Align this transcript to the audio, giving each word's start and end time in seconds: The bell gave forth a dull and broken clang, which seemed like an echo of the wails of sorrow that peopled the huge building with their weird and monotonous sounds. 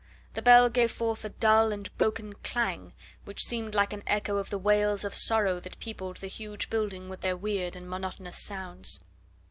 The 0.33 0.41
bell 0.41 0.67
gave 0.67 0.89
forth 0.89 1.23
a 1.25 1.29
dull 1.29 1.71
and 1.71 1.95
broken 1.95 2.33
clang, 2.43 2.93
which 3.23 3.45
seemed 3.45 3.75
like 3.75 3.93
an 3.93 4.01
echo 4.07 4.37
of 4.37 4.49
the 4.49 4.57
wails 4.57 5.05
of 5.05 5.13
sorrow 5.13 5.59
that 5.59 5.77
peopled 5.77 6.17
the 6.17 6.27
huge 6.27 6.71
building 6.71 7.07
with 7.07 7.21
their 7.21 7.37
weird 7.37 7.75
and 7.75 7.87
monotonous 7.87 8.39
sounds. 8.39 9.01